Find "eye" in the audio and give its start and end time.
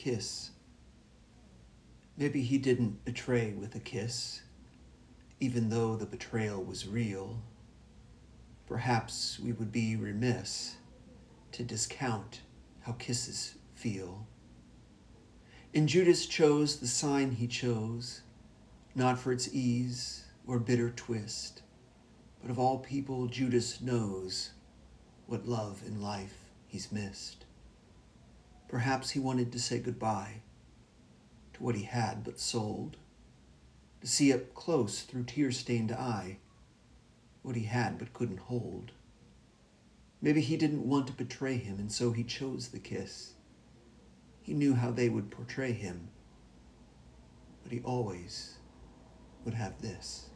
35.90-36.38